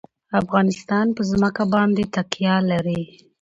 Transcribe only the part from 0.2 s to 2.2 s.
افغانستان په ځمکه باندې